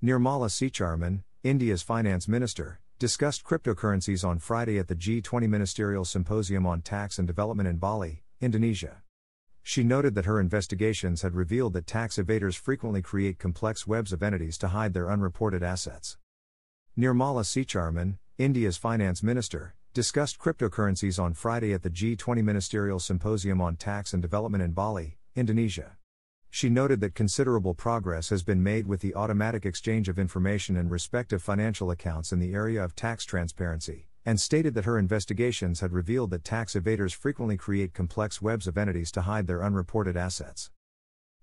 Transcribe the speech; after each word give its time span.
Nirmala 0.00 0.48
Sitharaman, 0.48 1.24
India's 1.42 1.82
finance 1.82 2.28
minister, 2.28 2.78
discussed 3.00 3.42
cryptocurrencies 3.42 4.24
on 4.24 4.38
Friday 4.38 4.78
at 4.78 4.86
the 4.86 4.94
G20 4.94 5.48
Ministerial 5.48 6.04
Symposium 6.04 6.66
on 6.66 6.82
Tax 6.82 7.18
and 7.18 7.26
Development 7.26 7.68
in 7.68 7.78
Bali, 7.78 8.22
Indonesia. 8.40 9.02
She 9.60 9.82
noted 9.82 10.14
that 10.14 10.24
her 10.24 10.38
investigations 10.38 11.22
had 11.22 11.34
revealed 11.34 11.72
that 11.72 11.88
tax 11.88 12.16
evaders 12.16 12.54
frequently 12.54 13.02
create 13.02 13.40
complex 13.40 13.88
webs 13.88 14.12
of 14.12 14.22
entities 14.22 14.56
to 14.58 14.68
hide 14.68 14.94
their 14.94 15.10
unreported 15.10 15.64
assets. 15.64 16.16
Nirmala 16.96 17.42
Sitharaman, 17.42 18.18
India's 18.38 18.76
finance 18.76 19.20
minister, 19.20 19.74
discussed 19.94 20.38
cryptocurrencies 20.38 21.20
on 21.20 21.34
Friday 21.34 21.72
at 21.72 21.82
the 21.82 21.90
G20 21.90 22.44
Ministerial 22.44 23.00
Symposium 23.00 23.60
on 23.60 23.74
Tax 23.74 24.12
and 24.12 24.22
Development 24.22 24.62
in 24.62 24.70
Bali, 24.70 25.18
Indonesia. 25.34 25.97
She 26.50 26.70
noted 26.70 27.00
that 27.00 27.14
considerable 27.14 27.74
progress 27.74 28.30
has 28.30 28.42
been 28.42 28.62
made 28.62 28.86
with 28.86 29.00
the 29.00 29.14
automatic 29.14 29.66
exchange 29.66 30.08
of 30.08 30.18
information 30.18 30.76
in 30.76 30.88
respect 30.88 31.32
of 31.32 31.42
financial 31.42 31.90
accounts 31.90 32.32
in 32.32 32.38
the 32.38 32.54
area 32.54 32.82
of 32.82 32.96
tax 32.96 33.24
transparency, 33.24 34.08
and 34.24 34.40
stated 34.40 34.74
that 34.74 34.84
her 34.84 34.98
investigations 34.98 35.80
had 35.80 35.92
revealed 35.92 36.30
that 36.30 36.44
tax 36.44 36.74
evaders 36.74 37.14
frequently 37.14 37.56
create 37.56 37.94
complex 37.94 38.40
webs 38.40 38.66
of 38.66 38.78
entities 38.78 39.12
to 39.12 39.22
hide 39.22 39.46
their 39.46 39.62
unreported 39.62 40.16
assets. 40.16 40.70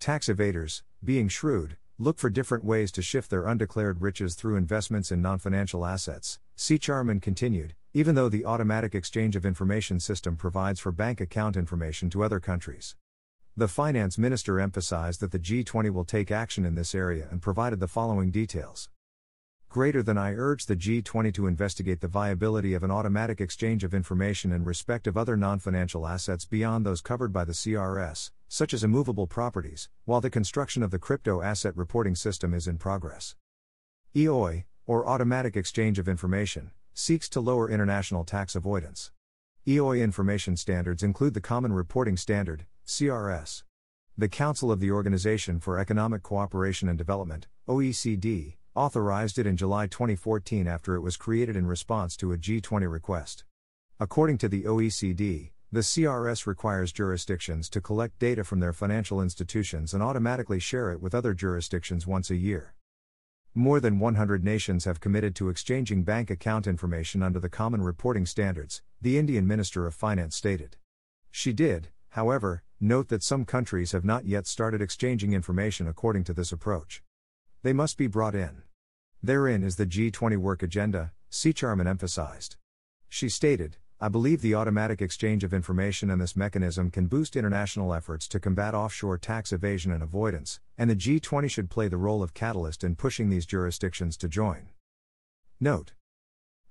Tax 0.00 0.28
evaders, 0.28 0.82
being 1.02 1.28
shrewd, 1.28 1.76
look 1.98 2.18
for 2.18 2.30
different 2.30 2.64
ways 2.64 2.92
to 2.92 3.02
shift 3.02 3.30
their 3.30 3.46
undeclared 3.46 4.00
riches 4.00 4.34
through 4.34 4.56
investments 4.56 5.10
in 5.10 5.22
non 5.22 5.38
financial 5.38 5.86
assets, 5.86 6.38
Sitharaman 6.56 7.22
continued, 7.22 7.74
even 7.94 8.14
though 8.14 8.28
the 8.28 8.44
automatic 8.44 8.94
exchange 8.94 9.36
of 9.36 9.46
information 9.46 10.00
system 10.00 10.36
provides 10.36 10.80
for 10.80 10.92
bank 10.92 11.20
account 11.20 11.56
information 11.56 12.10
to 12.10 12.22
other 12.22 12.40
countries. 12.40 12.96
The 13.58 13.66
finance 13.66 14.16
minister 14.16 14.60
emphasized 14.60 15.18
that 15.18 15.32
the 15.32 15.38
G20 15.40 15.92
will 15.92 16.04
take 16.04 16.30
action 16.30 16.64
in 16.64 16.76
this 16.76 16.94
area 16.94 17.26
and 17.28 17.42
provided 17.42 17.80
the 17.80 17.88
following 17.88 18.30
details. 18.30 18.88
Greater 19.68 20.00
than 20.00 20.16
I 20.16 20.32
urge 20.34 20.66
the 20.66 20.76
G20 20.76 21.34
to 21.34 21.48
investigate 21.48 22.00
the 22.00 22.06
viability 22.06 22.72
of 22.74 22.84
an 22.84 22.92
automatic 22.92 23.40
exchange 23.40 23.82
of 23.82 23.94
information 23.94 24.52
in 24.52 24.62
respect 24.62 25.08
of 25.08 25.16
other 25.16 25.36
non 25.36 25.58
financial 25.58 26.06
assets 26.06 26.44
beyond 26.44 26.86
those 26.86 27.00
covered 27.00 27.32
by 27.32 27.44
the 27.44 27.52
CRS, 27.52 28.30
such 28.46 28.72
as 28.72 28.84
immovable 28.84 29.26
properties, 29.26 29.88
while 30.04 30.20
the 30.20 30.30
construction 30.30 30.84
of 30.84 30.92
the 30.92 31.00
crypto 31.00 31.42
asset 31.42 31.76
reporting 31.76 32.14
system 32.14 32.54
is 32.54 32.68
in 32.68 32.78
progress. 32.78 33.34
EOI, 34.14 34.66
or 34.86 35.04
Automatic 35.04 35.56
Exchange 35.56 35.98
of 35.98 36.08
Information, 36.08 36.70
seeks 36.94 37.28
to 37.30 37.40
lower 37.40 37.68
international 37.68 38.22
tax 38.22 38.54
avoidance. 38.54 39.10
EOI 39.66 40.00
information 40.00 40.56
standards 40.56 41.02
include 41.02 41.34
the 41.34 41.40
Common 41.40 41.72
Reporting 41.72 42.16
Standard, 42.16 42.64
CRS. 42.88 43.64
The 44.16 44.30
Council 44.30 44.72
of 44.72 44.80
the 44.80 44.90
Organization 44.90 45.60
for 45.60 45.78
Economic 45.78 46.22
Cooperation 46.22 46.88
and 46.88 46.96
Development, 46.96 47.46
OECD, 47.68 48.56
authorized 48.74 49.38
it 49.38 49.46
in 49.46 49.58
July 49.58 49.86
2014 49.86 50.66
after 50.66 50.94
it 50.94 51.02
was 51.02 51.18
created 51.18 51.54
in 51.54 51.66
response 51.66 52.16
to 52.16 52.32
a 52.32 52.38
G20 52.38 52.90
request. 52.90 53.44
According 54.00 54.38
to 54.38 54.48
the 54.48 54.62
OECD, 54.62 55.50
the 55.70 55.80
CRS 55.80 56.46
requires 56.46 56.90
jurisdictions 56.90 57.68
to 57.68 57.82
collect 57.82 58.18
data 58.18 58.42
from 58.42 58.60
their 58.60 58.72
financial 58.72 59.20
institutions 59.20 59.92
and 59.92 60.02
automatically 60.02 60.58
share 60.58 60.90
it 60.90 61.02
with 61.02 61.14
other 61.14 61.34
jurisdictions 61.34 62.06
once 62.06 62.30
a 62.30 62.36
year. 62.36 62.74
More 63.54 63.80
than 63.80 63.98
100 63.98 64.42
nations 64.42 64.86
have 64.86 64.98
committed 64.98 65.34
to 65.34 65.50
exchanging 65.50 66.04
bank 66.04 66.30
account 66.30 66.66
information 66.66 67.22
under 67.22 67.38
the 67.38 67.50
Common 67.50 67.82
Reporting 67.82 68.24
Standards, 68.24 68.80
the 69.02 69.18
Indian 69.18 69.46
Minister 69.46 69.86
of 69.86 69.94
Finance 69.94 70.34
stated. 70.34 70.78
She 71.30 71.52
did, 71.52 71.88
however, 72.12 72.62
note 72.80 73.08
that 73.08 73.22
some 73.22 73.44
countries 73.44 73.92
have 73.92 74.04
not 74.04 74.24
yet 74.24 74.46
started 74.46 74.80
exchanging 74.80 75.32
information 75.32 75.88
according 75.88 76.24
to 76.24 76.32
this 76.32 76.52
approach. 76.52 77.02
They 77.62 77.72
must 77.72 77.98
be 77.98 78.06
brought 78.06 78.34
in. 78.34 78.62
Therein 79.22 79.64
is 79.64 79.76
the 79.76 79.86
G20 79.86 80.36
work 80.36 80.62
agenda, 80.62 81.12
Sitharaman 81.30 81.88
emphasized. 81.88 82.56
She 83.08 83.28
stated, 83.28 83.78
I 84.00 84.08
believe 84.08 84.42
the 84.42 84.54
automatic 84.54 85.02
exchange 85.02 85.42
of 85.42 85.52
information 85.52 86.08
and 86.08 86.20
this 86.20 86.36
mechanism 86.36 86.90
can 86.92 87.08
boost 87.08 87.34
international 87.34 87.92
efforts 87.92 88.28
to 88.28 88.38
combat 88.38 88.72
offshore 88.74 89.18
tax 89.18 89.52
evasion 89.52 89.90
and 89.90 90.04
avoidance, 90.04 90.60
and 90.78 90.88
the 90.88 90.94
G20 90.94 91.50
should 91.50 91.70
play 91.70 91.88
the 91.88 91.96
role 91.96 92.22
of 92.22 92.32
catalyst 92.32 92.84
in 92.84 92.94
pushing 92.94 93.28
these 93.28 93.44
jurisdictions 93.44 94.16
to 94.18 94.28
join. 94.28 94.68
Note 95.58 95.94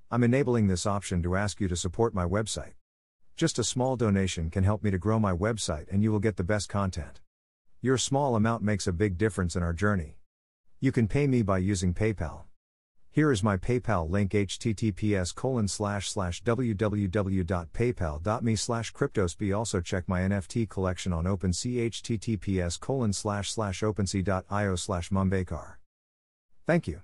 I'm 0.09 0.23
enabling 0.23 0.67
this 0.67 0.85
option 0.85 1.21
to 1.23 1.35
ask 1.35 1.59
you 1.59 1.67
to 1.67 1.75
support 1.75 2.13
my 2.13 2.23
website. 2.23 2.75
Just 3.37 3.59
a 3.59 3.63
small 3.63 3.95
donation 3.95 4.49
can 4.49 4.63
help 4.63 4.83
me 4.83 4.89
to 4.89 4.97
grow 4.97 5.19
my 5.19 5.31
website 5.31 5.85
and 5.91 6.01
you 6.01 6.11
will 6.11 6.19
get 6.19 6.37
the 6.37 6.43
best 6.43 6.69
content. 6.69 7.21
Your 7.81 7.99
small 7.99 8.35
amount 8.35 8.63
makes 8.63 8.87
a 8.87 8.91
big 8.91 9.15
difference 9.15 9.55
in 9.55 9.61
our 9.61 9.73
journey. 9.73 10.17
You 10.79 10.91
can 10.91 11.07
pay 11.07 11.27
me 11.27 11.43
by 11.43 11.59
using 11.59 11.93
PayPal. 11.93 12.45
Here 13.11 13.31
is 13.31 13.43
my 13.43 13.55
PayPal 13.55 14.09
link 14.09 14.31
https 14.31 15.35
colon 15.35 15.67
slash 15.67 16.09
slash 16.09 16.41
www.paypal.me 16.43 16.95
slash 18.55 18.91
cryptosby 18.91 19.55
also 19.55 19.81
check 19.81 20.07
my 20.07 20.21
NFT 20.21 20.67
collection 20.67 21.13
on 21.13 21.25
OpenSea 21.25 21.91
https 21.91 22.79
colon 22.79 23.13
slash 23.13 23.51
slash 23.51 23.81
opensea.io 23.81 24.75
slash 24.75 25.11
mumbekar. 25.11 25.75
Thank 26.65 26.87
you. 26.87 27.01